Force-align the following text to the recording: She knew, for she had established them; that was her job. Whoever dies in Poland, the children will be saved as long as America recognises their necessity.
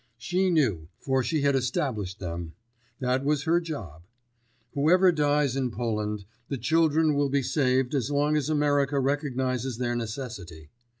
She 0.17 0.49
knew, 0.49 0.87
for 0.97 1.21
she 1.21 1.41
had 1.41 1.55
established 1.55 2.17
them; 2.17 2.53
that 2.99 3.23
was 3.23 3.43
her 3.43 3.59
job. 3.61 4.01
Whoever 4.73 5.11
dies 5.11 5.55
in 5.55 5.69
Poland, 5.69 6.25
the 6.47 6.57
children 6.57 7.13
will 7.13 7.29
be 7.29 7.43
saved 7.43 7.93
as 7.93 8.09
long 8.09 8.35
as 8.35 8.49
America 8.49 8.99
recognises 8.99 9.77
their 9.77 9.95
necessity. 9.95 10.71